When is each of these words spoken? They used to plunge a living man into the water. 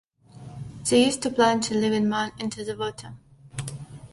They 0.89 1.05
used 1.05 1.21
to 1.21 1.29
plunge 1.29 1.69
a 1.69 1.75
living 1.75 2.09
man 2.09 2.31
into 2.39 2.65
the 2.65 2.75
water. 2.75 3.13